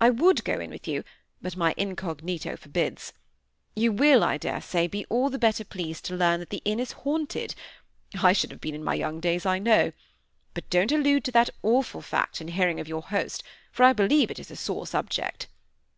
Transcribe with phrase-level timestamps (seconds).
[0.00, 1.04] I would go in with you,
[1.42, 3.12] but my incognito forbids.
[3.74, 6.92] You will, I daresay, be all the better pleased to learn that the inn is
[6.92, 7.54] haunted
[8.22, 9.92] I should have been, in my young days, I know.
[10.54, 14.30] But don't allude to that awful fact in hearing of your host, for I believe
[14.30, 15.46] it is a sore subject.